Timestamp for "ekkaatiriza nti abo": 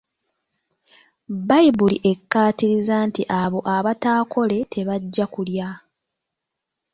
2.11-3.59